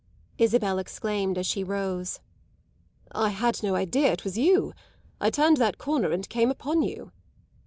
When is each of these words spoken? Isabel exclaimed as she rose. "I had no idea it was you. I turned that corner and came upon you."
Isabel 0.39 0.79
exclaimed 0.79 1.37
as 1.37 1.45
she 1.45 1.63
rose. 1.63 2.21
"I 3.11 3.29
had 3.29 3.61
no 3.61 3.75
idea 3.75 4.11
it 4.11 4.23
was 4.23 4.35
you. 4.35 4.73
I 5.19 5.29
turned 5.29 5.57
that 5.57 5.77
corner 5.77 6.09
and 6.09 6.27
came 6.27 6.49
upon 6.49 6.81
you." 6.81 7.11